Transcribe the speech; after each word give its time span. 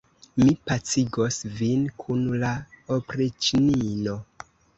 Mi 0.43 0.53
pacigos 0.69 1.37
vin 1.59 1.83
kun 2.05 2.25
la 2.45 2.55
opriĉnino. 2.97 4.19